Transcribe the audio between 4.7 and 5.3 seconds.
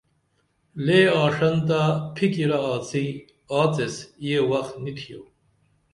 نی تِھیو